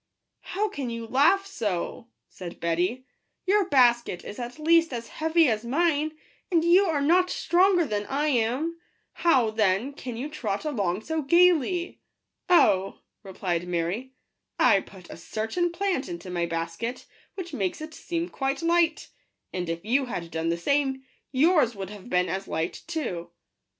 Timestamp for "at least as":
4.39-5.09